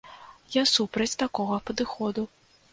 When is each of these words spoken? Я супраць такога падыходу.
Я 0.53 0.63
супраць 0.71 1.17
такога 1.25 1.61
падыходу. 1.71 2.29